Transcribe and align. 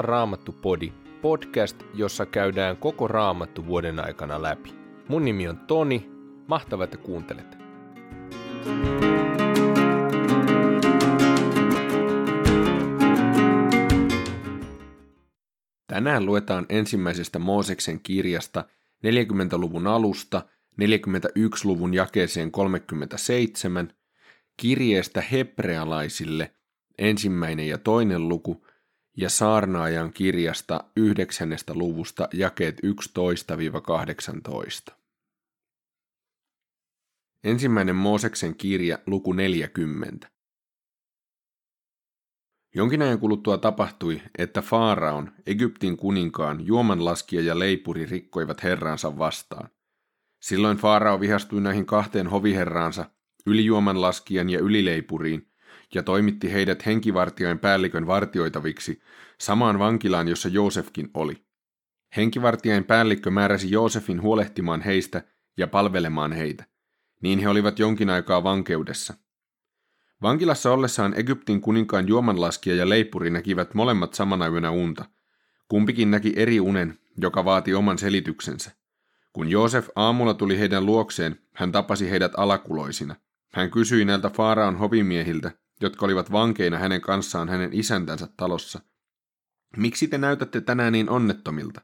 Salaa 0.00 0.18
Raamattu 0.18 0.52
Podi, 0.52 0.92
podcast, 1.22 1.82
jossa 1.94 2.26
käydään 2.26 2.76
koko 2.76 3.08
Raamattu 3.08 3.66
vuoden 3.66 4.00
aikana 4.00 4.42
läpi. 4.42 4.74
Mun 5.08 5.24
nimi 5.24 5.48
on 5.48 5.58
Toni, 5.58 6.10
mahtavaa, 6.46 6.84
että 6.84 6.96
kuuntelet. 6.96 7.58
Tänään 15.86 16.26
luetaan 16.26 16.66
ensimmäisestä 16.68 17.38
Mooseksen 17.38 18.00
kirjasta 18.00 18.64
40-luvun 19.06 19.86
alusta 19.86 20.42
41-luvun 20.82 21.94
jakeeseen 21.94 22.50
37, 22.50 23.92
kirjeestä 24.56 25.20
hebrealaisille 25.20 26.54
ensimmäinen 26.98 27.68
ja 27.68 27.78
toinen 27.78 28.28
luku 28.28 28.64
ja 29.20 29.30
saarnaajan 29.30 30.12
kirjasta 30.12 30.84
yhdeksännestä 30.96 31.74
luvusta 31.74 32.28
jakeet 32.32 32.80
11-18. 34.90 34.94
Ensimmäinen 37.44 37.96
Mooseksen 37.96 38.54
kirja, 38.54 38.98
luku 39.06 39.32
40. 39.32 40.28
Jonkin 42.74 43.02
ajan 43.02 43.18
kuluttua 43.18 43.58
tapahtui, 43.58 44.22
että 44.38 44.62
Faaraon, 44.62 45.32
Egyptin 45.46 45.96
kuninkaan, 45.96 46.66
juomanlaskija 46.66 47.42
ja 47.42 47.58
leipuri 47.58 48.06
rikkoivat 48.06 48.62
herransa 48.62 49.18
vastaan. 49.18 49.68
Silloin 50.42 50.76
Faarao 50.76 51.20
vihastui 51.20 51.60
näihin 51.60 51.86
kahteen 51.86 52.26
hoviherraansa, 52.26 53.10
ylijuomanlaskijan 53.46 54.50
ja 54.50 54.60
ylileipuriin, 54.60 55.49
ja 55.94 56.02
toimitti 56.02 56.52
heidät 56.52 56.86
henkivartijoiden 56.86 57.58
päällikön 57.58 58.06
vartioitaviksi 58.06 59.02
samaan 59.38 59.78
vankilaan, 59.78 60.28
jossa 60.28 60.48
Joosefkin 60.48 61.10
oli. 61.14 61.44
Henkivartijain 62.16 62.84
päällikkö 62.84 63.30
määräsi 63.30 63.70
Joosefin 63.70 64.22
huolehtimaan 64.22 64.80
heistä 64.80 65.22
ja 65.56 65.66
palvelemaan 65.66 66.32
heitä. 66.32 66.64
Niin 67.22 67.38
he 67.38 67.48
olivat 67.48 67.78
jonkin 67.78 68.10
aikaa 68.10 68.44
vankeudessa. 68.44 69.14
Vankilassa 70.22 70.72
ollessaan 70.72 71.20
Egyptin 71.20 71.60
kuninkaan 71.60 72.08
juomanlaskija 72.08 72.76
ja 72.76 72.88
leipuri 72.88 73.30
näkivät 73.30 73.74
molemmat 73.74 74.14
samana 74.14 74.48
yönä 74.48 74.70
unta. 74.70 75.04
Kumpikin 75.68 76.10
näki 76.10 76.32
eri 76.36 76.60
unen, 76.60 76.98
joka 77.16 77.44
vaati 77.44 77.74
oman 77.74 77.98
selityksensä. 77.98 78.70
Kun 79.32 79.48
Joosef 79.48 79.88
aamulla 79.96 80.34
tuli 80.34 80.58
heidän 80.58 80.86
luokseen, 80.86 81.38
hän 81.54 81.72
tapasi 81.72 82.10
heidät 82.10 82.32
alakuloisina. 82.36 83.16
Hän 83.52 83.70
kysyi 83.70 84.04
näiltä 84.04 84.30
Faaraon 84.30 84.76
hovimiehiltä, 84.76 85.50
jotka 85.80 86.06
olivat 86.06 86.32
vankeina 86.32 86.78
hänen 86.78 87.00
kanssaan 87.00 87.48
hänen 87.48 87.70
isäntänsä 87.72 88.28
talossa. 88.36 88.80
Miksi 89.76 90.08
te 90.08 90.18
näytätte 90.18 90.60
tänään 90.60 90.92
niin 90.92 91.10
onnettomilta? 91.10 91.80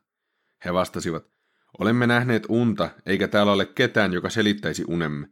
He 0.64 0.72
vastasivat, 0.72 1.24
olemme 1.78 2.06
nähneet 2.06 2.46
unta, 2.48 2.90
eikä 3.06 3.28
täällä 3.28 3.52
ole 3.52 3.66
ketään, 3.66 4.12
joka 4.12 4.30
selittäisi 4.30 4.84
unemme. 4.88 5.28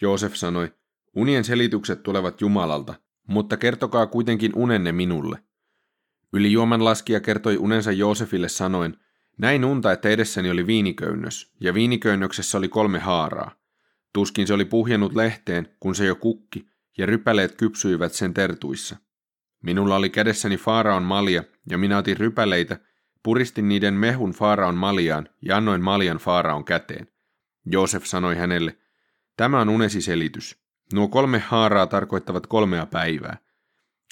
Joosef 0.00 0.34
sanoi, 0.34 0.72
unien 1.16 1.44
selitykset 1.44 2.02
tulevat 2.02 2.40
Jumalalta, 2.40 2.94
mutta 3.28 3.56
kertokaa 3.56 4.06
kuitenkin 4.06 4.52
unenne 4.54 4.92
minulle. 4.92 5.38
Ylijuoman 6.32 6.84
laskija 6.84 7.20
kertoi 7.20 7.56
unensa 7.56 7.92
Joosefille 7.92 8.48
sanoen, 8.48 8.96
näin 9.38 9.64
unta, 9.64 9.92
että 9.92 10.08
edessäni 10.08 10.50
oli 10.50 10.66
viiniköynnös, 10.66 11.52
ja 11.60 11.74
viiniköynnöksessä 11.74 12.58
oli 12.58 12.68
kolme 12.68 12.98
haaraa. 12.98 13.50
Tuskin 14.12 14.46
se 14.46 14.54
oli 14.54 14.64
puhjennut 14.64 15.14
lehteen, 15.14 15.76
kun 15.80 15.94
se 15.94 16.04
jo 16.04 16.14
kukki, 16.14 16.66
ja 17.00 17.06
rypäleet 17.06 17.56
kypsyivät 17.56 18.12
sen 18.12 18.34
tertuissa. 18.34 18.96
Minulla 19.62 19.96
oli 19.96 20.10
kädessäni 20.10 20.56
Faaraon 20.56 21.02
malja, 21.02 21.44
ja 21.70 21.78
minä 21.78 21.98
otin 21.98 22.16
rypäleitä, 22.16 22.78
puristin 23.22 23.68
niiden 23.68 23.94
mehun 23.94 24.30
Faaraon 24.30 24.74
maljaan 24.74 25.28
ja 25.42 25.56
annoin 25.56 25.82
maljan 25.82 26.16
Faaraon 26.16 26.64
käteen. 26.64 27.08
Joosef 27.66 28.04
sanoi 28.04 28.36
hänelle, 28.36 28.78
tämä 29.36 29.60
on 29.60 29.68
unesi 29.68 30.00
selitys. 30.00 30.62
Nuo 30.92 31.08
kolme 31.08 31.38
haaraa 31.38 31.86
tarkoittavat 31.86 32.46
kolmea 32.46 32.86
päivää. 32.86 33.36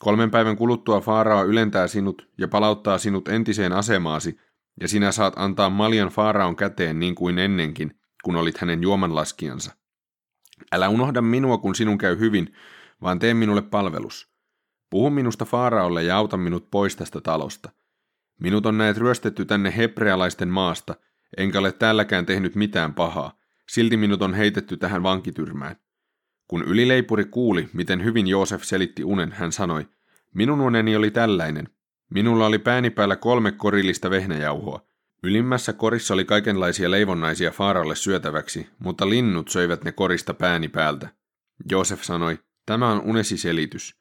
Kolmen 0.01 0.31
päivän 0.31 0.57
kuluttua 0.57 1.01
Faarao 1.01 1.45
ylentää 1.45 1.87
sinut 1.87 2.29
ja 2.39 2.49
palauttaa 2.49 2.99
sinut 2.99 3.29
entiseen 3.29 3.73
asemaasi, 3.73 4.41
ja 4.81 4.89
sinä 4.89 5.13
saat 5.13 5.35
antaa 5.37 5.71
maljan 5.71 6.09
Faaraon 6.09 6.57
käteen 6.57 6.99
niin 6.99 7.15
kuin 7.15 7.39
ennenkin, 7.39 8.01
kun 8.25 8.37
olit 8.37 8.59
hänen 8.59 8.83
juomanlaskijansa. 8.83 9.73
Älä 10.73 10.89
unohda 10.89 11.23
minua, 11.23 11.59
kun 11.59 11.75
sinun 11.75 11.99
käy 11.99 12.19
hyvin, 12.19 12.55
vaan 13.03 13.19
tee 13.19 13.35
minulle 13.35 13.63
palvelus. 13.63 14.29
Puhu 14.91 15.11
minusta 15.11 15.45
Faaraolle 15.45 16.03
ja 16.03 16.17
auta 16.17 16.37
minut 16.37 16.71
pois 16.71 16.97
tästä 16.97 17.21
talosta. 17.21 17.71
Minut 18.41 18.67
on 18.67 18.79
näet 18.79 18.97
ryöstetty 18.97 19.45
tänne 19.45 19.77
hebrealaisten 19.77 20.49
maasta, 20.49 20.95
enkä 21.37 21.59
ole 21.59 21.73
täälläkään 21.73 22.27
tehnyt 22.27 22.55
mitään 22.55 22.95
pahaa. 22.95 23.39
Silti 23.69 23.97
minut 23.97 24.23
on 24.23 24.35
heitetty 24.35 24.77
tähän 24.77 25.03
vankityrmään. 25.03 25.77
Kun 26.49 26.63
ylileipuri 26.63 27.25
kuuli, 27.25 27.69
miten 27.73 28.05
hyvin 28.05 28.27
Joosef 28.27 28.63
selitti 28.63 29.05
unen, 29.05 29.33
hän 29.33 29.53
sanoi, 29.53 29.89
minun 30.35 30.61
uneni 30.61 30.97
oli 30.97 31.11
tällainen. 31.11 31.69
Minulla 32.11 32.47
oli 32.47 32.59
pääni 32.59 32.91
päällä 32.91 33.17
kolme 33.17 33.53
korillista 33.53 34.11
vehnäjauhoa. 34.11 34.89
Ylimmässä 35.23 35.73
korissa 35.73 36.15
oli 36.15 36.25
kaikenlaisia 36.25 36.91
leivonnaisia 36.91 37.51
Faaralle 37.51 37.97
syötäväksi, 37.97 38.69
mutta 38.79 39.09
linnut 39.09 39.49
söivät 39.49 39.85
ne 39.85 39.93
korista 39.93 40.35
pääni 40.35 40.69
päältä. 40.69 41.09
Joosef 41.71 42.03
sanoi, 42.03 42.39
tämä 42.69 42.93
on 42.93 43.01
unesi 43.01 43.37
selitys. 43.37 43.95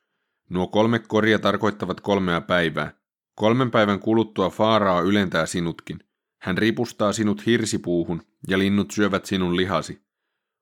Nuo 0.50 0.68
kolme 0.68 1.00
koria 1.00 1.40
tarkoittavat 1.40 2.02
kolmea 2.02 2.42
päivää. 2.42 2.94
Kolmen 3.36 3.72
päivän 3.72 4.00
kuluttua 4.00 4.50
Faaraa 4.50 5.02
ylentää 5.02 5.46
sinutkin. 5.46 6.00
Hän 6.42 6.58
ripustaa 6.58 7.14
sinut 7.14 7.46
hirsipuuhun 7.46 8.22
ja 8.48 8.60
linnut 8.60 8.92
syövät 8.92 9.26
sinun 9.26 9.56
lihasi. 9.56 10.02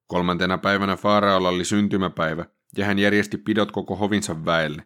Kolmantena 0.08 0.58
päivänä 0.58 0.96
Faaraalla 0.96 1.50
oli 1.50 1.66
syntymäpäivä 1.66 2.46
ja 2.78 2.86
hän 2.86 3.00
järjesti 3.00 3.38
pidot 3.38 3.72
koko 3.72 3.96
hovinsa 3.96 4.46
väelle. 4.46 4.84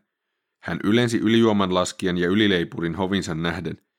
Hän 0.62 0.80
ylensi 0.84 1.18
ylijuoman 1.18 1.74
laskijan 1.74 2.18
ja 2.18 2.28
ylileipurin 2.28 2.96
hovinsa 2.96 3.36
nähden– 3.36 3.82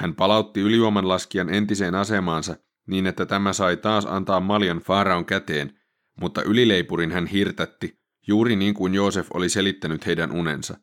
hän 0.00 0.14
palautti 0.14 0.60
ylijuoman 0.60 1.08
laskijan 1.08 1.54
entiseen 1.54 1.94
asemaansa 1.94 2.56
niin, 2.86 3.06
että 3.06 3.26
tämä 3.26 3.52
sai 3.52 3.76
taas 3.76 4.06
antaa 4.06 4.40
maljan 4.40 4.78
Faaraon 4.78 5.24
käteen, 5.24 5.78
mutta 6.20 6.42
ylileipurin 6.42 7.10
hän 7.10 7.26
hirtätti, 7.26 7.99
juuri 8.30 8.56
niin 8.56 8.74
kuin 8.74 8.94
Joosef 8.94 9.28
oli 9.34 9.48
selittänyt 9.48 10.06
heidän 10.06 10.32
unensa. 10.32 10.78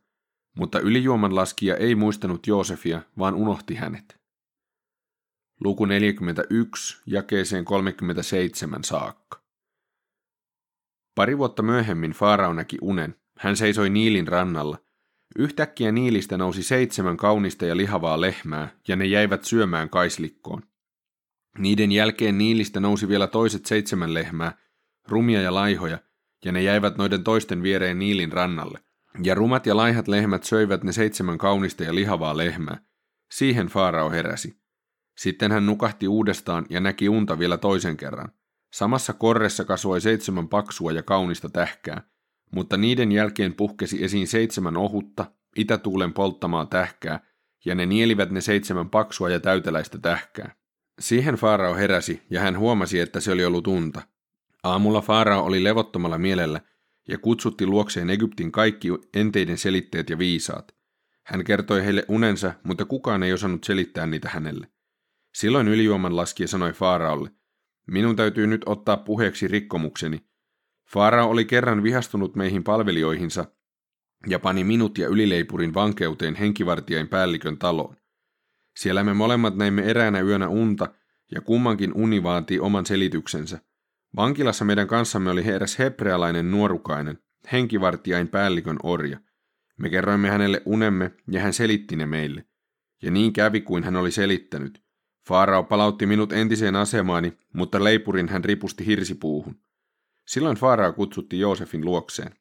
Mutta 0.57 0.79
ylijuoman 0.79 1.35
laskija 1.35 1.75
ei 1.75 1.95
muistanut 1.95 2.47
Joosefia, 2.47 3.01
vaan 3.17 3.35
unohti 3.35 3.75
hänet. 3.75 4.19
Luku 5.63 5.85
41, 5.85 7.01
jakeeseen 7.05 7.65
37 7.65 8.83
saakka. 8.83 9.43
Pari 11.15 11.37
vuotta 11.37 11.63
myöhemmin 11.63 12.11
Faarao 12.11 12.53
näki 12.53 12.77
unen. 12.81 13.15
Hän 13.39 13.57
seisoi 13.57 13.89
Niilin 13.89 14.27
rannalla, 14.27 14.77
Yhtäkkiä 15.35 15.91
niilistä 15.91 16.37
nousi 16.37 16.63
seitsemän 16.63 17.17
kaunista 17.17 17.65
ja 17.65 17.77
lihavaa 17.77 18.21
lehmää, 18.21 18.69
ja 18.87 18.95
ne 18.95 19.05
jäivät 19.05 19.43
syömään 19.43 19.89
kaislikkoon. 19.89 20.63
Niiden 21.57 21.91
jälkeen 21.91 22.37
niilistä 22.37 22.79
nousi 22.79 23.07
vielä 23.07 23.27
toiset 23.27 23.65
seitsemän 23.65 24.13
lehmää, 24.13 24.57
rumia 25.07 25.41
ja 25.41 25.53
laihoja, 25.53 25.99
ja 26.47 26.53
ne 26.53 26.61
jäivät 26.61 26.97
noiden 26.97 27.23
toisten 27.23 27.63
viereen 27.63 27.99
Niilin 27.99 28.31
rannalle. 28.31 28.79
Ja 29.23 29.35
rumat 29.35 29.65
ja 29.65 29.77
laihat 29.77 30.07
lehmät 30.07 30.43
söivät 30.43 30.83
ne 30.83 30.91
seitsemän 30.91 31.37
kaunista 31.37 31.83
ja 31.83 31.95
lihavaa 31.95 32.37
lehmää. 32.37 32.77
Siihen 33.31 33.67
Faarao 33.67 34.09
heräsi. 34.09 34.61
Sitten 35.17 35.51
hän 35.51 35.65
nukahti 35.65 36.07
uudestaan 36.07 36.65
ja 36.69 36.79
näki 36.79 37.09
unta 37.09 37.39
vielä 37.39 37.57
toisen 37.57 37.97
kerran. 37.97 38.31
Samassa 38.73 39.13
korressa 39.13 39.65
kasvoi 39.65 40.01
seitsemän 40.01 40.47
paksua 40.47 40.91
ja 40.91 41.03
kaunista 41.03 41.49
tähkää, 41.49 42.01
mutta 42.51 42.77
niiden 42.77 43.11
jälkeen 43.11 43.53
puhkesi 43.53 44.03
esiin 44.03 44.27
seitsemän 44.27 44.77
ohutta, 44.77 45.25
itätuulen 45.55 46.13
polttamaa 46.13 46.65
tähkää, 46.65 47.19
ja 47.65 47.75
ne 47.75 47.85
nielivät 47.85 48.31
ne 48.31 48.41
seitsemän 48.41 48.89
paksua 48.89 49.29
ja 49.29 49.39
täyteläistä 49.39 49.97
tähkää. 49.97 50.55
Siihen 50.99 51.35
Faarao 51.35 51.75
heräsi, 51.75 52.21
ja 52.29 52.41
hän 52.41 52.59
huomasi, 52.59 52.99
että 52.99 53.19
se 53.19 53.31
oli 53.31 53.45
ollut 53.45 53.67
unta. 53.67 54.01
Aamulla 54.63 55.01
Faarao 55.01 55.45
oli 55.45 55.63
levottomalla 55.63 56.17
mielellä, 56.17 56.61
ja 57.07 57.17
kutsutti 57.17 57.65
luokseen 57.65 58.09
Egyptin 58.09 58.51
kaikki 58.51 58.87
enteiden 59.13 59.57
selitteet 59.57 60.09
ja 60.09 60.17
viisaat. 60.17 60.75
Hän 61.23 61.43
kertoi 61.43 61.85
heille 61.85 62.05
unensa, 62.07 62.53
mutta 62.63 62.85
kukaan 62.85 63.23
ei 63.23 63.33
osannut 63.33 63.63
selittää 63.63 64.07
niitä 64.07 64.29
hänelle. 64.29 64.67
Silloin 65.33 65.67
ylijuoman 65.67 66.15
laskija 66.15 66.47
sanoi 66.47 66.73
Faaraolle, 66.73 67.29
minun 67.87 68.15
täytyy 68.15 68.47
nyt 68.47 68.61
ottaa 68.65 68.97
puheeksi 68.97 69.47
rikkomukseni, 69.47 70.27
Farao 70.91 71.29
oli 71.29 71.45
kerran 71.45 71.83
vihastunut 71.83 72.35
meihin 72.35 72.63
palvelijoihinsa 72.63 73.45
ja 74.27 74.39
pani 74.39 74.63
minut 74.63 74.97
ja 74.97 75.07
ylileipurin 75.07 75.73
vankeuteen 75.73 76.35
henkivartijain 76.35 77.07
päällikön 77.07 77.57
taloon. 77.57 77.97
Siellä 78.77 79.03
me 79.03 79.13
molemmat 79.13 79.55
näimme 79.55 79.81
eräänä 79.81 80.21
yönä 80.21 80.49
unta, 80.49 80.93
ja 81.31 81.41
kummankin 81.41 81.93
uni 81.93 82.23
vaatii 82.23 82.59
oman 82.59 82.85
selityksensä. 82.85 83.59
Vankilassa 84.15 84.65
meidän 84.65 84.87
kanssamme 84.87 85.31
oli 85.31 85.47
eräs 85.47 85.79
hebrealainen 85.79 86.51
nuorukainen, 86.51 87.19
henkivartijain 87.51 88.27
päällikön 88.27 88.77
orja. 88.83 89.19
Me 89.77 89.89
kerroimme 89.89 90.29
hänelle 90.29 90.61
unemme, 90.65 91.11
ja 91.31 91.41
hän 91.41 91.53
selitti 91.53 91.95
ne 91.95 92.05
meille. 92.05 92.45
Ja 93.01 93.11
niin 93.11 93.33
kävi 93.33 93.61
kuin 93.61 93.83
hän 93.83 93.95
oli 93.95 94.11
selittänyt. 94.11 94.83
Faarao 95.27 95.63
palautti 95.63 96.05
minut 96.05 96.33
entiseen 96.33 96.75
asemaani, 96.75 97.37
mutta 97.53 97.83
leipurin 97.83 98.29
hän 98.29 98.43
ripusti 98.43 98.85
hirsipuuhun. 98.85 99.59
Silloin 100.27 100.57
Faarao 100.57 100.93
kutsutti 100.93 101.39
Joosefin 101.39 101.85
luokseen. 101.85 102.35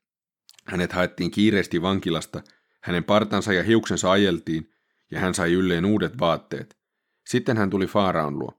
Hänet 0.67 0.93
haettiin 0.93 1.31
kiireesti 1.31 1.83
vankilasta, 1.83 2.43
hänen 2.83 3.05
partansa 3.05 3.53
ja 3.53 3.63
hiuksensa 3.63 4.11
ajeltiin, 4.11 4.71
ja 5.11 5.21
hän 5.21 5.35
sai 5.35 5.53
ylleen 5.53 5.85
uudet 5.85 6.19
vaatteet. 6.21 6.79
Sitten 7.27 7.57
hän 7.57 7.71
tuli 7.71 7.87
Faaraon 7.87 8.39
luo. 8.39 8.53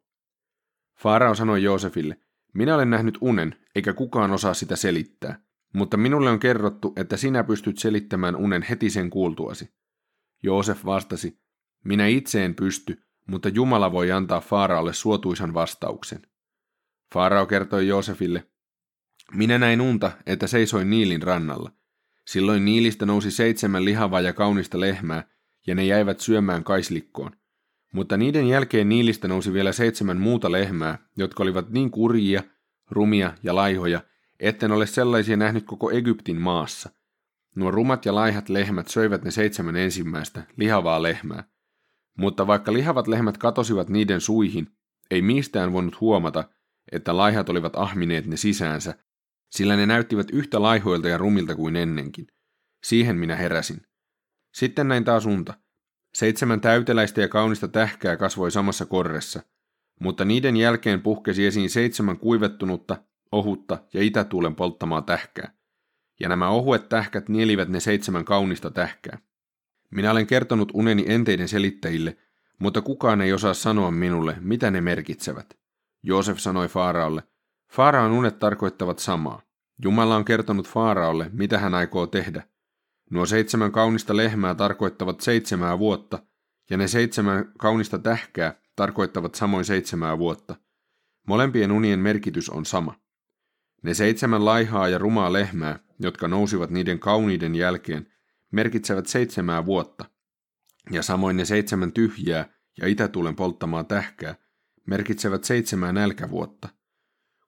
Faarao 0.99 1.35
sanoi 1.35 1.63
Joosefille, 1.63 2.17
minä 2.57 2.75
olen 2.75 2.89
nähnyt 2.89 3.17
unen, 3.21 3.55
eikä 3.75 3.93
kukaan 3.93 4.31
osaa 4.31 4.53
sitä 4.53 4.75
selittää, 4.75 5.39
mutta 5.73 5.97
minulle 5.97 6.29
on 6.29 6.39
kerrottu, 6.39 6.93
että 6.95 7.17
sinä 7.17 7.43
pystyt 7.43 7.77
selittämään 7.77 8.35
unen 8.35 8.61
heti 8.61 8.89
sen 8.89 9.09
kuultuasi. 9.09 9.73
Joosef 10.43 10.85
vastasi, 10.85 11.39
minä 11.85 12.07
itse 12.07 12.45
en 12.45 12.55
pysty, 12.55 13.01
mutta 13.27 13.49
Jumala 13.49 13.91
voi 13.91 14.11
antaa 14.11 14.41
Faaraalle 14.41 14.93
suotuisan 14.93 15.53
vastauksen. 15.53 16.21
Faarao 17.13 17.45
kertoi 17.45 17.87
Joosefille, 17.87 18.47
minä 19.33 19.57
näin 19.57 19.81
unta, 19.81 20.11
että 20.25 20.47
seisoin 20.47 20.89
Niilin 20.89 21.21
rannalla. 21.21 21.71
Silloin 22.27 22.65
Niilistä 22.65 23.05
nousi 23.05 23.31
seitsemän 23.31 23.85
lihavaa 23.85 24.21
ja 24.21 24.33
kaunista 24.33 24.79
lehmää, 24.79 25.29
ja 25.67 25.75
ne 25.75 25.85
jäivät 25.85 26.19
syömään 26.19 26.63
kaislikkoon. 26.63 27.31
Mutta 27.93 28.17
niiden 28.17 28.47
jälkeen 28.47 28.89
Niilistä 28.89 29.27
nousi 29.27 29.53
vielä 29.53 29.71
seitsemän 29.71 30.17
muuta 30.17 30.51
lehmää, 30.51 30.97
jotka 31.17 31.43
olivat 31.43 31.69
niin 31.69 31.91
kurjia, 31.91 32.43
rumia 32.91 33.33
ja 33.43 33.55
laihoja, 33.55 34.01
etten 34.39 34.71
ole 34.71 34.85
sellaisia 34.85 35.37
nähnyt 35.37 35.65
koko 35.65 35.91
Egyptin 35.91 36.41
maassa. 36.41 36.89
Nuo 37.55 37.71
rumat 37.71 38.05
ja 38.05 38.15
laihat 38.15 38.49
lehmät 38.49 38.87
söivät 38.87 39.23
ne 39.23 39.31
seitsemän 39.31 39.75
ensimmäistä, 39.75 40.43
lihavaa 40.57 41.03
lehmää. 41.03 41.43
Mutta 42.17 42.47
vaikka 42.47 42.73
lihavat 42.73 43.07
lehmät 43.07 43.37
katosivat 43.37 43.89
niiden 43.89 44.21
suihin, 44.21 44.67
ei 45.11 45.21
mistään 45.21 45.73
voinut 45.73 46.01
huomata, 46.01 46.49
että 46.91 47.17
laihat 47.17 47.49
olivat 47.49 47.75
ahmineet 47.75 48.25
ne 48.25 48.37
sisäänsä, 48.37 48.93
sillä 49.49 49.75
ne 49.75 49.85
näyttivät 49.85 50.31
yhtä 50.31 50.61
laihoilta 50.61 51.07
ja 51.07 51.17
rumilta 51.17 51.55
kuin 51.55 51.75
ennenkin. 51.75 52.27
Siihen 52.83 53.17
minä 53.17 53.35
heräsin. 53.35 53.81
Sitten 54.53 54.87
näin 54.87 55.03
taas 55.03 55.25
unta. 55.25 55.53
Seitsemän 56.17 56.61
täyteläistä 56.61 57.21
ja 57.21 57.27
kaunista 57.27 57.67
tähkää 57.67 58.17
kasvoi 58.17 58.51
samassa 58.51 58.85
korressa, 58.85 59.41
mutta 59.99 60.25
niiden 60.25 60.57
jälkeen 60.57 61.01
puhkesi 61.01 61.45
esiin 61.45 61.69
seitsemän 61.69 62.17
kuivettunutta, 62.17 62.97
ohutta 63.31 63.77
ja 63.93 64.03
itätuulen 64.03 64.55
polttamaa 64.55 65.01
tähkää. 65.01 65.51
Ja 66.19 66.29
nämä 66.29 66.49
ohuet 66.49 66.89
tähkät 66.89 67.29
nielivät 67.29 67.69
ne 67.69 67.79
seitsemän 67.79 68.25
kaunista 68.25 68.71
tähkää. 68.71 69.17
Minä 69.91 70.11
olen 70.11 70.27
kertonut 70.27 70.71
uneni 70.73 71.05
enteiden 71.07 71.47
selittäjille, 71.47 72.17
mutta 72.59 72.81
kukaan 72.81 73.21
ei 73.21 73.33
osaa 73.33 73.53
sanoa 73.53 73.91
minulle, 73.91 74.37
mitä 74.39 74.71
ne 74.71 74.81
merkitsevät. 74.81 75.57
Joosef 76.03 76.37
sanoi 76.37 76.67
Faaraolle, 76.67 77.23
Faaraan 77.71 78.11
unet 78.11 78.39
tarkoittavat 78.39 78.99
samaa. 78.99 79.41
Jumala 79.83 80.15
on 80.15 80.25
kertonut 80.25 80.67
Faaraolle, 80.67 81.29
mitä 81.33 81.59
hän 81.59 81.73
aikoo 81.75 82.07
tehdä. 82.07 82.43
Nuo 83.09 83.25
seitsemän 83.25 83.71
kaunista 83.71 84.15
lehmää 84.15 84.55
tarkoittavat 84.55 85.21
seitsemää 85.21 85.79
vuotta, 85.79 86.19
ja 86.69 86.77
ne 86.77 86.87
seitsemän 86.87 87.51
kaunista 87.57 87.99
tähkää 87.99 88.61
tarkoittavat 88.75 89.35
samoin 89.35 89.65
seitsemää 89.65 90.17
vuotta. 90.17 90.55
Molempien 91.27 91.71
unien 91.71 91.99
merkitys 91.99 92.49
on 92.49 92.65
sama. 92.65 92.99
Ne 93.83 93.93
seitsemän 93.93 94.45
laihaa 94.45 94.89
ja 94.89 94.97
rumaa 94.97 95.33
lehmää, 95.33 95.79
jotka 95.99 96.27
nousivat 96.27 96.69
niiden 96.69 96.99
kauniiden 96.99 97.55
jälkeen, 97.55 98.07
merkitsevät 98.51 99.07
seitsemää 99.07 99.65
vuotta, 99.65 100.05
ja 100.91 101.03
samoin 101.03 101.37
ne 101.37 101.45
seitsemän 101.45 101.91
tyhjää 101.91 102.49
ja 102.81 102.87
itätuulen 102.87 103.35
polttamaa 103.35 103.83
tähkää 103.83 104.35
merkitsevät 104.87 105.43
seitsemää 105.43 105.93
nälkävuotta. 105.93 106.69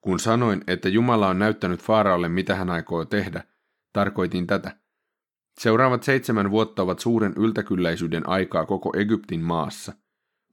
Kun 0.02 0.20
sanoin, 0.20 0.62
että 0.68 0.90
Jumala 0.90 1.28
on 1.28 1.40
näyttänyt 1.40 1.84
Faaraolle, 1.84 2.30
mitä 2.30 2.56
hän 2.56 2.70
aikoo 2.70 3.06
tehdä, 3.06 3.44
tarkoitin 3.94 4.48
tätä. 4.48 4.78
Seuraavat 5.58 6.04
seitsemän 6.04 6.52
vuotta 6.52 6.82
ovat 6.82 7.00
suuren 7.00 7.34
yltäkylläisyyden 7.38 8.30
aikaa 8.30 8.66
koko 8.66 8.92
Egyptin 8.98 9.42
maassa, 9.42 9.94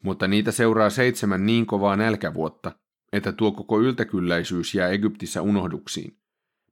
mutta 0.03 0.29
niitä 0.29 0.53
seuraa 0.53 0.91
seitsemän 0.91 1.47
niin 1.47 1.67
kovaa 1.67 1.97
nälkävuotta, 1.97 2.73
että 3.13 3.33
tuo 3.33 3.53
koko 3.53 3.81
yltäkylläisyys 3.81 4.75
jää 4.75 4.89
Egyptissä 4.89 5.43
unohduksiin. 5.43 6.19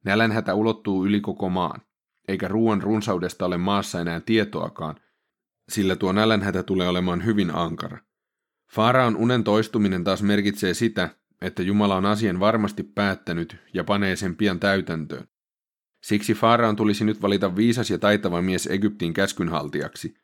Nälänhätä 0.04 0.54
ulottuu 0.54 1.06
yli 1.06 1.20
koko 1.20 1.48
maan, 1.48 1.80
eikä 2.28 2.48
ruoan 2.48 2.82
runsaudesta 2.82 3.46
ole 3.46 3.58
maassa 3.58 4.00
enää 4.00 4.20
tietoakaan, 4.20 4.96
sillä 5.68 5.96
tuo 5.96 6.12
nälänhätä 6.12 6.62
tulee 6.62 6.88
olemaan 6.88 7.24
hyvin 7.24 7.54
ankara. 7.54 7.98
Faaraon 8.72 9.16
unen 9.16 9.44
toistuminen 9.44 10.04
taas 10.04 10.22
merkitsee 10.22 10.74
sitä, 10.74 11.10
että 11.40 11.62
Jumala 11.62 11.96
on 11.96 12.06
asian 12.06 12.40
varmasti 12.40 12.82
päättänyt 12.82 13.56
ja 13.74 13.84
panee 13.84 14.16
sen 14.16 14.36
pian 14.36 14.60
täytäntöön. 14.60 15.28
Siksi 16.04 16.34
Faaraan 16.34 16.76
tulisi 16.76 17.04
nyt 17.04 17.22
valita 17.22 17.56
viisas 17.56 17.90
ja 17.90 17.98
taitava 17.98 18.42
mies 18.42 18.66
Egyptin 18.66 19.12
käskynhaltijaksi. 19.12 20.14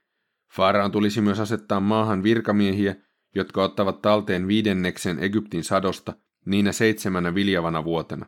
Faaraan 0.53 0.93
tulisi 0.93 1.21
myös 1.21 1.41
asettaa 1.41 1.81
maahan 1.81 2.23
virkamiehiä, 2.23 2.97
jotka 3.35 3.63
ottavat 3.63 4.03
talteen 4.03 4.49
viidenneksen 4.49 5.19
Egyptin 5.19 5.65
sadosta 5.65 6.13
niinä 6.47 6.73
seitsemänä 6.73 7.35
viljavana 7.35 7.85
vuotena. 7.85 8.27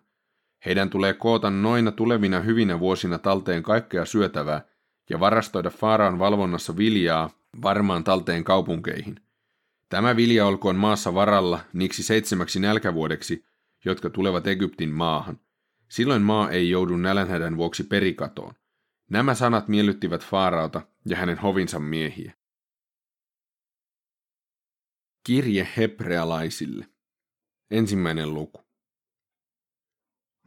Heidän 0.66 0.90
tulee 0.90 1.14
koota 1.14 1.50
noina 1.50 1.92
tulevina 1.92 2.40
hyvinä 2.40 2.80
vuosina 2.80 3.18
talteen 3.18 3.62
kaikkea 3.62 4.04
syötävää 4.04 4.64
ja 5.10 5.20
varastoida 5.20 5.70
Faaraan 5.70 6.18
valvonnassa 6.18 6.76
viljaa 6.76 7.30
varmaan 7.62 8.04
talteen 8.04 8.44
kaupunkeihin. 8.44 9.16
Tämä 9.88 10.16
vilja 10.16 10.46
olkoon 10.46 10.76
maassa 10.76 11.14
varalla 11.14 11.60
niksi 11.72 12.02
seitsemäksi 12.02 12.60
nälkävuodeksi, 12.60 13.44
jotka 13.84 14.10
tulevat 14.10 14.46
Egyptin 14.46 14.90
maahan. 14.90 15.38
Silloin 15.92 16.22
maa 16.22 16.50
ei 16.50 16.70
joudu 16.70 16.96
nälänhädän 16.96 17.56
vuoksi 17.56 17.84
perikatoon. 17.84 18.54
Nämä 19.10 19.34
sanat 19.34 19.68
miellyttivät 19.68 20.24
Faarauta 20.24 20.82
ja 21.06 21.16
hänen 21.16 21.38
hovinsa 21.38 21.80
miehiä. 21.80 22.32
Kirje 25.26 25.68
hebrealaisille. 25.76 26.86
Ensimmäinen 27.70 28.34
luku. 28.34 28.60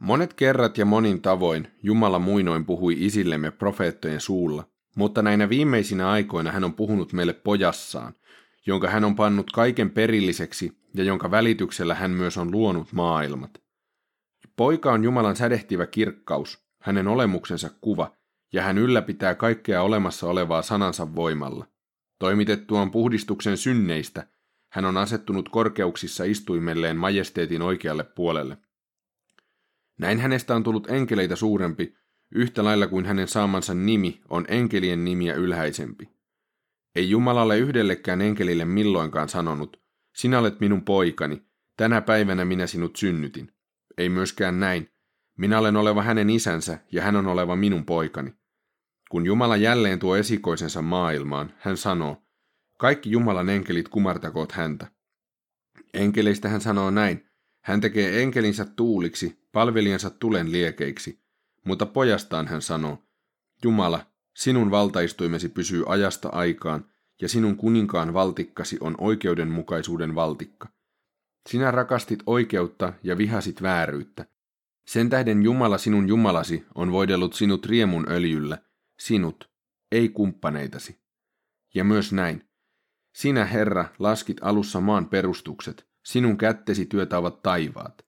Monet 0.00 0.34
kerrat 0.34 0.78
ja 0.78 0.84
monin 0.84 1.22
tavoin 1.22 1.68
Jumala 1.82 2.18
muinoin 2.18 2.66
puhui 2.66 2.96
isillemme 2.98 3.50
profeettojen 3.50 4.20
suulla, 4.20 4.64
mutta 4.96 5.22
näinä 5.22 5.48
viimeisinä 5.48 6.10
aikoina 6.10 6.52
hän 6.52 6.64
on 6.64 6.74
puhunut 6.74 7.12
meille 7.12 7.32
pojassaan, 7.32 8.14
jonka 8.66 8.90
hän 8.90 9.04
on 9.04 9.16
pannut 9.16 9.50
kaiken 9.50 9.90
perilliseksi 9.90 10.78
ja 10.94 11.04
jonka 11.04 11.30
välityksellä 11.30 11.94
hän 11.94 12.10
myös 12.10 12.36
on 12.36 12.50
luonut 12.50 12.92
maailmat. 12.92 13.65
Poika 14.56 14.92
on 14.92 15.04
Jumalan 15.04 15.36
sädehtivä 15.36 15.86
kirkkaus, 15.86 16.66
hänen 16.82 17.08
olemuksensa 17.08 17.70
kuva, 17.80 18.16
ja 18.52 18.62
hän 18.62 18.78
ylläpitää 18.78 19.34
kaikkea 19.34 19.82
olemassa 19.82 20.26
olevaa 20.26 20.62
sanansa 20.62 21.14
voimalla. 21.14 21.66
Toimitettuaan 22.18 22.90
puhdistuksen 22.90 23.56
synneistä, 23.56 24.26
hän 24.72 24.84
on 24.84 24.96
asettunut 24.96 25.48
korkeuksissa 25.48 26.24
istuimelleen 26.24 26.96
majesteetin 26.96 27.62
oikealle 27.62 28.04
puolelle. 28.04 28.56
Näin 29.98 30.20
hänestä 30.20 30.54
on 30.54 30.62
tullut 30.62 30.90
enkeleitä 30.90 31.36
suurempi, 31.36 31.96
yhtä 32.34 32.64
lailla 32.64 32.86
kuin 32.86 33.06
hänen 33.06 33.28
saamansa 33.28 33.74
nimi 33.74 34.20
on 34.28 34.44
enkelien 34.48 35.04
nimiä 35.04 35.34
ylhäisempi. 35.34 36.08
Ei 36.94 37.10
Jumalalle 37.10 37.58
yhdellekään 37.58 38.20
enkelille 38.20 38.64
milloinkaan 38.64 39.28
sanonut, 39.28 39.82
sinä 40.14 40.38
olet 40.38 40.60
minun 40.60 40.84
poikani, 40.84 41.42
tänä 41.76 42.00
päivänä 42.00 42.44
minä 42.44 42.66
sinut 42.66 42.96
synnytin. 42.96 43.55
Ei 43.98 44.08
myöskään 44.08 44.60
näin, 44.60 44.90
minä 45.38 45.58
olen 45.58 45.76
oleva 45.76 46.02
hänen 46.02 46.30
isänsä 46.30 46.78
ja 46.92 47.02
hän 47.02 47.16
on 47.16 47.26
oleva 47.26 47.56
minun 47.56 47.84
poikani. 47.84 48.34
Kun 49.10 49.26
Jumala 49.26 49.56
jälleen 49.56 49.98
tuo 49.98 50.16
esikoisensa 50.16 50.82
maailmaan, 50.82 51.54
hän 51.58 51.76
sanoo, 51.76 52.22
kaikki 52.76 53.10
Jumalan 53.10 53.48
enkelit 53.48 53.88
kumartakoot 53.88 54.52
häntä. 54.52 54.86
Enkeleistä 55.94 56.48
hän 56.48 56.60
sanoo 56.60 56.90
näin, 56.90 57.26
hän 57.60 57.80
tekee 57.80 58.22
enkelinsä 58.22 58.64
tuuliksi, 58.64 59.48
palvelijansa 59.52 60.10
tulen 60.10 60.52
liekeiksi, 60.52 61.20
mutta 61.64 61.86
pojastaan 61.86 62.46
hän 62.46 62.62
sanoo, 62.62 63.02
Jumala, 63.62 64.06
sinun 64.34 64.70
valtaistuimesi 64.70 65.48
pysyy 65.48 65.84
ajasta 65.86 66.28
aikaan, 66.28 66.84
ja 67.22 67.28
sinun 67.28 67.56
kuninkaan 67.56 68.14
valtikkasi 68.14 68.76
on 68.80 68.94
oikeudenmukaisuuden 68.98 70.14
valtikka. 70.14 70.68
Sinä 71.46 71.70
rakastit 71.70 72.22
oikeutta 72.26 72.92
ja 73.02 73.18
vihasit 73.18 73.62
vääryyttä. 73.62 74.26
Sen 74.86 75.10
tähden 75.10 75.42
Jumala 75.42 75.78
sinun 75.78 76.08
Jumalasi 76.08 76.66
on 76.74 76.92
voidellut 76.92 77.34
sinut 77.34 77.66
riemun 77.66 78.06
öljyllä, 78.10 78.58
sinut, 78.98 79.50
ei 79.92 80.08
kumppaneitasi. 80.08 81.00
Ja 81.74 81.84
myös 81.84 82.12
näin. 82.12 82.48
Sinä, 83.14 83.44
Herra, 83.44 83.84
laskit 83.98 84.36
alussa 84.40 84.80
maan 84.80 85.08
perustukset, 85.08 85.86
sinun 86.04 86.38
kättesi 86.38 86.86
työtä 86.86 87.18
ovat 87.18 87.42
taivaat. 87.42 88.06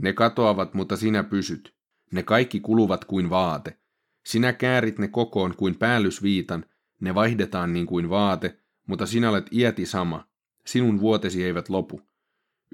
Ne 0.00 0.12
katoavat, 0.12 0.74
mutta 0.74 0.96
sinä 0.96 1.24
pysyt. 1.24 1.74
Ne 2.12 2.22
kaikki 2.22 2.60
kuluvat 2.60 3.04
kuin 3.04 3.30
vaate. 3.30 3.78
Sinä 4.26 4.52
käärit 4.52 4.98
ne 4.98 5.08
kokoon 5.08 5.56
kuin 5.56 5.78
päällysviitan, 5.78 6.64
ne 7.00 7.14
vaihdetaan 7.14 7.72
niin 7.72 7.86
kuin 7.86 8.10
vaate, 8.10 8.58
mutta 8.86 9.06
sinä 9.06 9.30
olet 9.30 9.46
iäti 9.52 9.86
sama. 9.86 10.28
Sinun 10.66 11.00
vuotesi 11.00 11.44
eivät 11.44 11.68
lopu. 11.68 12.09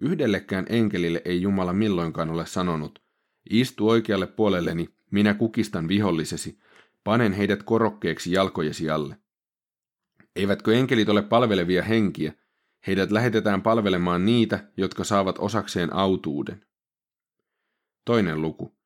Yhdellekään 0.00 0.66
enkelille 0.68 1.22
ei 1.24 1.42
Jumala 1.42 1.72
milloinkaan 1.72 2.30
ole 2.30 2.46
sanonut, 2.46 3.02
istu 3.50 3.88
oikealle 3.88 4.26
puolelleni, 4.26 4.88
minä 5.10 5.34
kukistan 5.34 5.88
vihollisesi, 5.88 6.58
panen 7.04 7.32
heidät 7.32 7.62
korokkeeksi 7.62 8.32
jalkojesi 8.32 8.90
alle. 8.90 9.16
Eivätkö 10.36 10.74
enkelit 10.74 11.08
ole 11.08 11.22
palvelevia 11.22 11.82
henkiä? 11.82 12.32
Heidät 12.86 13.10
lähetetään 13.10 13.62
palvelemaan 13.62 14.26
niitä, 14.26 14.68
jotka 14.76 15.04
saavat 15.04 15.36
osakseen 15.38 15.92
autuuden. 15.92 16.66
Toinen 18.04 18.42
luku. 18.42 18.76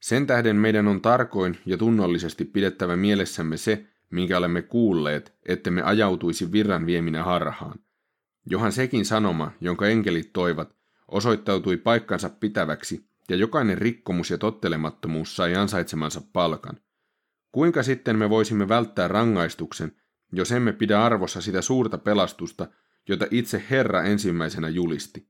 Sen 0.00 0.26
tähden 0.26 0.56
meidän 0.56 0.88
on 0.88 1.00
tarkoin 1.00 1.58
ja 1.66 1.78
tunnollisesti 1.78 2.44
pidettävä 2.44 2.96
mielessämme 2.96 3.56
se, 3.56 3.86
minkä 4.10 4.38
olemme 4.38 4.62
kuulleet, 4.62 5.34
että 5.46 5.70
me 5.70 5.82
ajautuisi 5.82 6.52
virran 6.52 6.86
vieminä 6.86 7.24
harhaan. 7.24 7.78
Johan 8.50 8.72
sekin 8.72 9.04
sanoma, 9.04 9.52
jonka 9.60 9.88
enkelit 9.88 10.32
toivat, 10.32 10.76
osoittautui 11.08 11.76
paikkansa 11.76 12.28
pitäväksi, 12.28 13.06
ja 13.28 13.36
jokainen 13.36 13.78
rikkomus 13.78 14.30
ja 14.30 14.38
tottelemattomuus 14.38 15.36
sai 15.36 15.54
ansaitsemansa 15.54 16.22
palkan. 16.32 16.80
Kuinka 17.52 17.82
sitten 17.82 18.18
me 18.18 18.30
voisimme 18.30 18.68
välttää 18.68 19.08
rangaistuksen, 19.08 19.96
jos 20.32 20.52
emme 20.52 20.72
pidä 20.72 21.02
arvossa 21.04 21.40
sitä 21.40 21.62
suurta 21.62 21.98
pelastusta, 21.98 22.68
jota 23.08 23.26
itse 23.30 23.64
Herra 23.70 24.02
ensimmäisenä 24.02 24.68
julisti? 24.68 25.28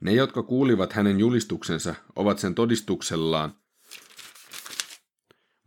Ne, 0.00 0.12
jotka 0.12 0.42
kuulivat 0.42 0.92
hänen 0.92 1.18
julistuksensa, 1.18 1.94
ovat 2.16 2.38
sen 2.38 2.54
todistuksellaan 2.54 3.54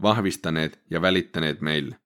vahvistaneet 0.01 0.81
ja 0.89 1.01
välittäneet 1.01 1.61
meille. 1.61 1.99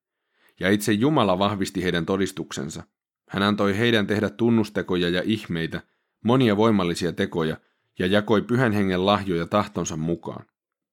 Ja 0.60 0.70
itse 0.70 0.92
Jumala 0.92 1.40
vahvisti 1.40 1.84
heidän 1.84 2.06
todistuksensa. 2.06 2.84
Hän 3.32 3.44
antoi 3.44 3.78
heidän 3.78 4.08
tehdä 4.08 4.30
tunnustekoja 4.30 5.10
ja 5.10 5.22
ihmeitä, 5.26 5.82
monia 6.24 6.58
voimallisia 6.58 7.14
tekoja, 7.14 7.58
ja 8.00 8.08
jakoi 8.08 8.42
pyhän 8.42 8.72
hengen 8.72 9.06
lahjoja 9.06 9.48
tahtonsa 9.48 9.98
mukaan. 9.98 10.46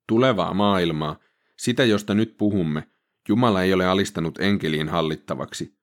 Tulevaa 0.08 0.54
maailmaa, 0.54 1.18
sitä 1.56 1.84
josta 1.84 2.14
nyt 2.14 2.36
puhumme, 2.36 2.88
Jumala 3.28 3.62
ei 3.62 3.74
ole 3.74 3.86
alistanut 3.86 4.38
enkeliin 4.38 4.88
hallittavaksi. 4.88 5.78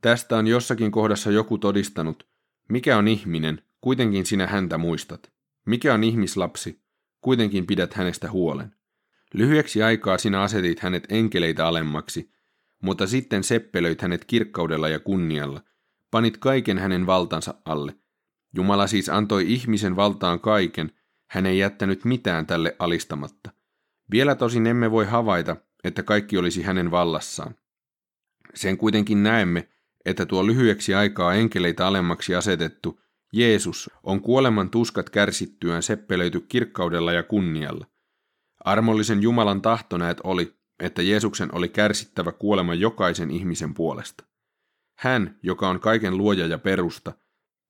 Tästä 0.00 0.36
on 0.36 0.46
jossakin 0.46 0.90
kohdassa 0.90 1.30
joku 1.30 1.58
todistanut, 1.58 2.28
mikä 2.68 2.96
on 2.98 3.08
ihminen, 3.08 3.62
kuitenkin 3.80 4.26
sinä 4.26 4.46
häntä 4.46 4.78
muistat. 4.78 5.32
Mikä 5.66 5.94
on 5.94 6.04
ihmislapsi, 6.04 6.82
kuitenkin 7.20 7.66
pidät 7.66 7.94
hänestä 7.94 8.30
huolen. 8.30 8.74
Lyhyeksi 9.34 9.82
aikaa 9.82 10.18
sinä 10.18 10.42
asetit 10.42 10.80
hänet 10.80 11.06
enkeleitä 11.08 11.66
alemmaksi, 11.66 12.30
mutta 12.82 13.06
sitten 13.06 13.44
seppelöit 13.44 14.02
hänet 14.02 14.24
kirkkaudella 14.24 14.88
ja 14.88 14.98
kunnialla, 15.00 15.60
panit 16.14 16.36
kaiken 16.36 16.78
hänen 16.78 17.06
valtansa 17.06 17.54
alle. 17.64 17.94
Jumala 18.56 18.86
siis 18.86 19.08
antoi 19.08 19.52
ihmisen 19.52 19.96
valtaan 19.96 20.40
kaiken, 20.40 20.92
hän 21.30 21.46
ei 21.46 21.58
jättänyt 21.58 22.04
mitään 22.04 22.46
tälle 22.46 22.76
alistamatta. 22.78 23.50
Vielä 24.10 24.34
tosin 24.34 24.66
emme 24.66 24.90
voi 24.90 25.06
havaita, 25.06 25.56
että 25.84 26.02
kaikki 26.02 26.38
olisi 26.38 26.62
hänen 26.62 26.90
vallassaan. 26.90 27.54
Sen 28.54 28.78
kuitenkin 28.78 29.22
näemme, 29.22 29.68
että 30.04 30.26
tuo 30.26 30.46
lyhyeksi 30.46 30.94
aikaa 30.94 31.34
enkeleitä 31.34 31.86
alemmaksi 31.86 32.34
asetettu 32.34 33.00
Jeesus 33.32 33.90
on 34.02 34.20
kuoleman 34.20 34.70
tuskat 34.70 35.10
kärsittyään 35.10 35.82
seppelöity 35.82 36.40
kirkkaudella 36.40 37.12
ja 37.12 37.22
kunnialla. 37.22 37.86
Armollisen 38.64 39.22
Jumalan 39.22 39.62
tahto 39.62 39.98
näet 39.98 40.20
oli, 40.24 40.56
että 40.80 41.02
Jeesuksen 41.02 41.54
oli 41.54 41.68
kärsittävä 41.68 42.32
kuolema 42.32 42.74
jokaisen 42.74 43.30
ihmisen 43.30 43.74
puolesta. 43.74 44.24
Hän, 44.98 45.38
joka 45.42 45.68
on 45.68 45.80
kaiken 45.80 46.18
luoja 46.18 46.46
ja 46.46 46.58
perusta, 46.58 47.12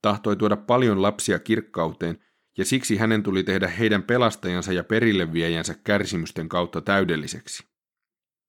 tahtoi 0.02 0.36
tuoda 0.36 0.56
paljon 0.56 1.02
lapsia 1.02 1.38
kirkkauteen, 1.38 2.24
ja 2.58 2.64
siksi 2.64 2.96
hänen 2.96 3.22
tuli 3.22 3.42
tehdä 3.42 3.68
heidän 3.68 4.02
pelastajansa 4.02 4.72
ja 4.72 4.84
perilleviejänsä 4.84 5.74
kärsimysten 5.84 6.48
kautta 6.48 6.80
täydelliseksi. 6.80 7.64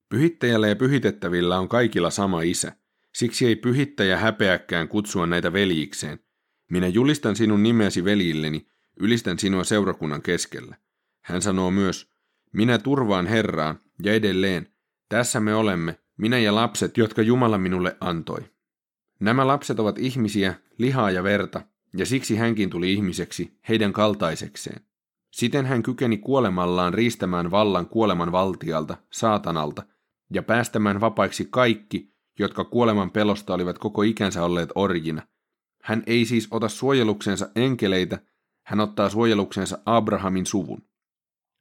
Pyhittäjällä 0.10 0.68
ja 0.68 0.76
pyhitettävillä 0.76 1.60
on 1.60 1.70
kaikilla 1.70 2.10
sama 2.10 2.42
isä, 2.42 2.72
siksi 3.16 3.48
ei 3.48 3.56
pyhittäjä 3.56 4.18
häpeäkään 4.18 4.88
kutsua 4.88 5.26
näitä 5.26 5.54
veljikseen. 5.54 6.20
Minä 6.72 6.88
julistan 6.88 7.36
sinun 7.36 7.64
nimeäsi 7.64 8.04
veljilleni, 8.04 8.68
ylistän 9.00 9.40
sinua 9.40 9.64
seurakunnan 9.64 10.22
keskellä. 10.22 10.76
Hän 11.24 11.42
sanoo 11.42 11.72
myös, 11.72 12.12
minä 12.54 12.78
turvaan 12.78 13.28
Herraan, 13.28 13.80
ja 14.04 14.14
edelleen, 14.14 14.68
tässä 15.10 15.40
me 15.40 15.56
olemme, 15.56 16.00
minä 16.18 16.40
ja 16.40 16.56
lapset, 16.56 16.98
jotka 16.98 17.22
Jumala 17.22 17.58
minulle 17.58 17.98
antoi. 18.00 18.55
Nämä 19.20 19.48
lapset 19.48 19.80
ovat 19.80 20.00
ihmisiä, 20.00 20.56
lihaa 20.78 21.12
ja 21.12 21.24
verta, 21.24 21.62
ja 21.98 22.06
siksi 22.06 22.36
hänkin 22.36 22.70
tuli 22.70 22.94
ihmiseksi, 22.94 23.58
heidän 23.70 23.94
kaltaisekseen. 23.94 24.82
Siten 25.32 25.66
hän 25.66 25.84
kykeni 25.84 26.18
kuolemallaan 26.18 26.94
riistämään 26.94 27.52
vallan 27.52 27.88
kuoleman 27.88 28.32
valtialta, 28.32 28.98
saatanalta, 29.12 29.84
ja 30.34 30.44
päästämään 30.44 31.02
vapaiksi 31.02 31.48
kaikki, 31.50 32.16
jotka 32.40 32.64
kuoleman 32.64 33.12
pelosta 33.12 33.54
olivat 33.54 33.80
koko 33.80 34.02
ikänsä 34.02 34.44
olleet 34.44 34.70
orjina. 34.76 35.22
Hän 35.84 36.04
ei 36.08 36.26
siis 36.26 36.48
ota 36.52 36.70
suojeluksensa 36.70 37.50
enkeleitä, 37.56 38.20
hän 38.66 38.80
ottaa 38.80 39.10
suojeluksensa 39.10 39.78
Abrahamin 39.86 40.46
suvun. 40.46 40.84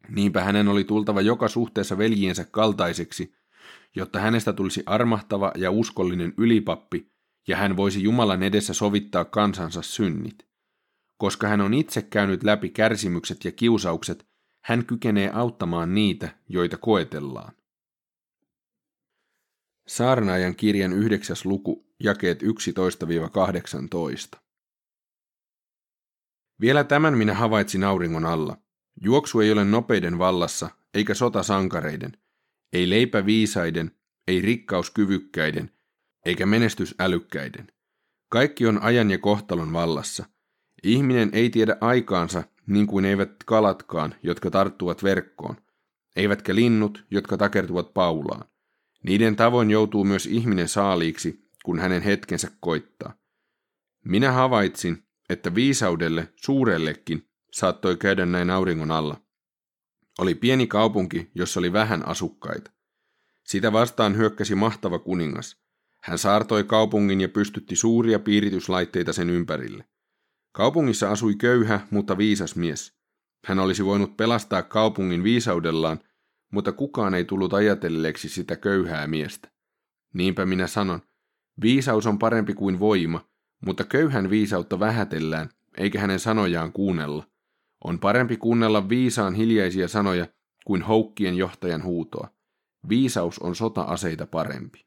Niinpä 0.08 0.44
hänen 0.44 0.68
oli 0.68 0.84
tultava 0.84 1.20
joka 1.20 1.48
suhteessa 1.48 1.98
veljiensä 1.98 2.44
kaltaiseksi, 2.50 3.34
jotta 3.96 4.18
hänestä 4.18 4.52
tulisi 4.52 4.82
armahtava 4.86 5.52
ja 5.56 5.70
uskollinen 5.70 6.34
ylipappi, 6.38 7.13
ja 7.48 7.56
hän 7.56 7.76
voisi 7.76 8.02
Jumalan 8.02 8.42
edessä 8.42 8.74
sovittaa 8.74 9.24
kansansa 9.24 9.82
synnit. 9.82 10.46
Koska 11.16 11.48
hän 11.48 11.60
on 11.60 11.74
itse 11.74 12.02
käynyt 12.02 12.42
läpi 12.42 12.68
kärsimykset 12.68 13.44
ja 13.44 13.52
kiusaukset, 13.52 14.26
hän 14.64 14.86
kykenee 14.86 15.30
auttamaan 15.34 15.94
niitä, 15.94 16.38
joita 16.48 16.76
koetellaan. 16.76 17.52
Saarnaajan 19.88 20.56
kirjan 20.56 20.92
yhdeksäs 20.92 21.44
luku, 21.44 21.86
jakeet 22.00 22.42
11-18. 22.42 22.46
Vielä 26.60 26.84
tämän 26.84 27.18
minä 27.18 27.34
havaitsin 27.34 27.84
auringon 27.84 28.24
alla. 28.24 28.58
Juoksu 29.00 29.40
ei 29.40 29.52
ole 29.52 29.64
nopeiden 29.64 30.18
vallassa, 30.18 30.70
eikä 30.94 31.14
sota 31.14 31.42
sankareiden, 31.42 32.12
ei 32.72 32.90
leipä 32.90 33.26
viisaiden, 33.26 33.90
ei 34.28 34.40
rikkaus 34.40 34.90
kyvykkäiden, 34.90 35.70
eikä 36.24 36.46
menestys 36.46 36.94
älykkäiden. 36.98 37.66
Kaikki 38.28 38.66
on 38.66 38.82
ajan 38.82 39.10
ja 39.10 39.18
kohtalon 39.18 39.72
vallassa. 39.72 40.24
Ihminen 40.82 41.30
ei 41.32 41.50
tiedä 41.50 41.76
aikaansa, 41.80 42.42
niin 42.66 42.86
kuin 42.86 43.04
eivät 43.04 43.30
kalatkaan, 43.44 44.14
jotka 44.22 44.50
tarttuvat 44.50 45.02
verkkoon, 45.02 45.56
eivätkä 46.16 46.54
linnut, 46.54 47.04
jotka 47.10 47.36
takertuvat 47.36 47.94
paulaan. 47.94 48.44
Niiden 49.02 49.36
tavoin 49.36 49.70
joutuu 49.70 50.04
myös 50.04 50.26
ihminen 50.26 50.68
saaliiksi, 50.68 51.48
kun 51.64 51.78
hänen 51.78 52.02
hetkensä 52.02 52.50
koittaa. 52.60 53.14
Minä 54.04 54.32
havaitsin, 54.32 55.04
että 55.28 55.54
viisaudelle, 55.54 56.32
suurellekin, 56.36 57.28
saattoi 57.52 57.96
käydä 57.96 58.26
näin 58.26 58.50
auringon 58.50 58.90
alla. 58.90 59.20
Oli 60.18 60.34
pieni 60.34 60.66
kaupunki, 60.66 61.30
jossa 61.34 61.60
oli 61.60 61.72
vähän 61.72 62.08
asukkaita. 62.08 62.70
Sitä 63.44 63.72
vastaan 63.72 64.16
hyökkäsi 64.16 64.54
mahtava 64.54 64.98
kuningas. 64.98 65.63
Hän 66.04 66.18
saartoi 66.18 66.64
kaupungin 66.64 67.20
ja 67.20 67.28
pystytti 67.28 67.76
suuria 67.76 68.18
piirityslaitteita 68.18 69.12
sen 69.12 69.30
ympärille. 69.30 69.84
Kaupungissa 70.52 71.10
asui 71.10 71.34
köyhä, 71.34 71.80
mutta 71.90 72.18
viisas 72.18 72.56
mies. 72.56 72.94
Hän 73.46 73.58
olisi 73.58 73.84
voinut 73.84 74.16
pelastaa 74.16 74.62
kaupungin 74.62 75.24
viisaudellaan, 75.24 76.00
mutta 76.52 76.72
kukaan 76.72 77.14
ei 77.14 77.24
tullut 77.24 77.54
ajatelleeksi 77.54 78.28
sitä 78.28 78.56
köyhää 78.56 79.06
miestä. 79.06 79.48
Niinpä 80.14 80.46
minä 80.46 80.66
sanon, 80.66 81.00
viisaus 81.62 82.06
on 82.06 82.18
parempi 82.18 82.54
kuin 82.54 82.80
voima, 82.80 83.28
mutta 83.66 83.84
köyhän 83.84 84.30
viisautta 84.30 84.80
vähätellään, 84.80 85.50
eikä 85.78 86.00
hänen 86.00 86.20
sanojaan 86.20 86.72
kuunnella. 86.72 87.26
On 87.84 87.98
parempi 87.98 88.36
kuunnella 88.36 88.88
viisaan 88.88 89.34
hiljaisia 89.34 89.88
sanoja 89.88 90.26
kuin 90.64 90.82
houkkien 90.82 91.36
johtajan 91.36 91.84
huutoa. 91.84 92.28
Viisaus 92.88 93.38
on 93.38 93.54
sota-aseita 93.54 94.26
parempi. 94.26 94.83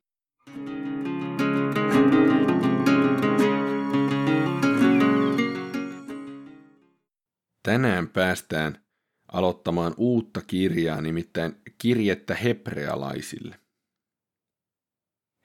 Tänään 7.64 8.08
päästään 8.08 8.86
aloittamaan 9.32 9.94
uutta 9.98 10.42
kirjaa, 10.42 11.02
nimittäin 11.02 11.62
kirjettä 11.78 12.36
hebrealaisille. 12.36 13.60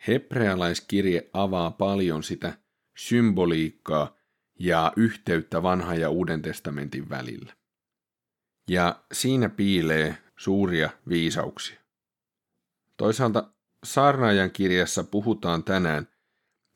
Hebrealaiskirje 0.09 1.31
avaa 1.33 1.71
paljon 1.71 2.23
sitä 2.23 2.59
symboliikkaa, 2.97 4.17
ja 4.59 4.93
yhteyttä 4.97 5.63
vanhan 5.63 6.01
ja 6.01 6.11
uuden 6.11 6.43
testamentin 6.43 7.11
välillä. 7.11 7.53
Ja 8.69 9.05
siinä 9.13 9.49
piilee 9.49 10.19
suuria 10.37 10.91
viisauksia. 11.09 11.81
Toisaalta 12.97 13.53
saarnaajan 13.85 14.51
kirjassa 14.51 15.05
puhutaan 15.05 15.65
tänään 15.65 16.09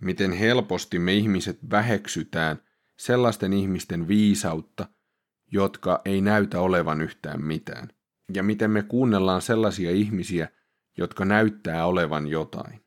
miten 0.03 0.33
helposti 0.33 0.99
me 0.99 1.15
ihmiset 1.15 1.59
väheksytään 1.71 2.63
sellaisten 2.99 3.53
ihmisten 3.53 4.09
viisautta, 4.09 4.87
jotka 5.53 6.01
ei 6.05 6.21
näytä 6.21 6.61
olevan 6.61 7.01
yhtään 7.01 7.45
mitään, 7.45 7.89
ja 8.35 8.43
miten 8.43 8.71
me 8.71 8.83
kuunnellaan 8.83 9.43
sellaisia 9.43 9.91
ihmisiä, 9.91 10.49
jotka 10.99 11.25
näyttää 11.25 11.87
olevan 11.87 12.27
jotain. 12.27 12.87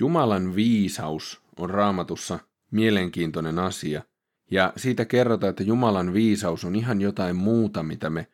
Jumalan 0.00 0.54
viisaus 0.54 1.42
on 1.56 1.70
raamatussa 1.70 2.38
mielenkiintoinen 2.70 3.58
asia, 3.58 4.02
ja 4.50 4.72
siitä 4.76 5.04
kerrotaan, 5.04 5.50
että 5.50 5.62
Jumalan 5.62 6.12
viisaus 6.12 6.64
on 6.64 6.76
ihan 6.76 7.00
jotain 7.00 7.36
muuta, 7.36 7.82
mitä 7.82 8.10
me 8.10 8.26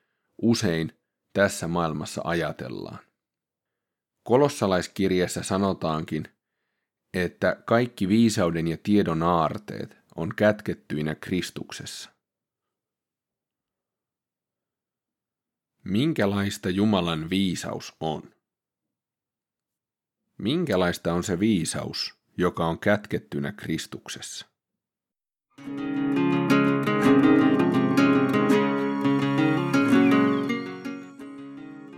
usein 0.42 0.92
tässä 1.32 1.68
maailmassa 1.68 2.20
ajatellaan. 2.24 2.98
Kolossalaiskirjassa 4.22 5.42
sanotaankin, 5.42 6.28
että 7.24 7.56
kaikki 7.66 8.08
viisauden 8.08 8.68
ja 8.68 8.76
tiedon 8.82 9.22
aarteet 9.22 9.96
on 10.16 10.34
kätkettyinä 10.36 11.14
Kristuksessa. 11.14 12.10
Minkälaista 15.84 16.70
Jumalan 16.70 17.30
viisaus 17.30 17.96
on? 18.00 18.22
Minkälaista 20.38 21.14
on 21.14 21.22
se 21.22 21.40
viisaus, 21.40 22.14
joka 22.36 22.66
on 22.66 22.78
kätkettynä 22.78 23.52
Kristuksessa? 23.52 24.46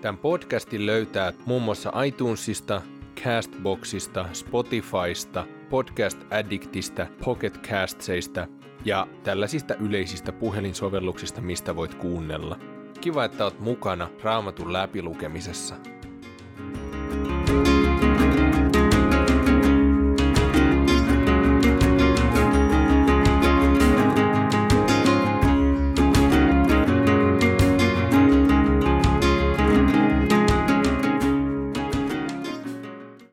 Tämän 0.00 0.18
podcastin 0.18 0.86
löytää 0.86 1.32
muun 1.46 1.62
muassa 1.62 2.02
iTunesista, 2.02 2.82
Castboxista, 3.24 4.28
Spotifysta, 4.32 5.46
Podcast 5.70 6.18
Addictista, 6.30 7.06
Pocket 7.24 7.58
Castseista 7.58 8.46
ja 8.84 9.06
tällaisista 9.22 9.74
yleisistä 9.74 10.32
puhelinsovelluksista, 10.32 11.40
mistä 11.40 11.76
voit 11.76 11.94
kuunnella. 11.94 12.58
Kiva, 13.00 13.24
että 13.24 13.44
oot 13.44 13.60
mukana 13.60 14.08
Raamatun 14.22 14.72
läpilukemisessa. 14.72 15.74